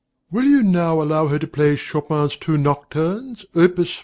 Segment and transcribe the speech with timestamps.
[0.31, 3.99] Will you allow her now to play Chopin's two nocturnes, Opus 48?